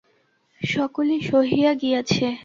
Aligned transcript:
সকলি 0.61 1.17
সহিয়া 1.29 1.71
গিয়াছে। 1.81 2.25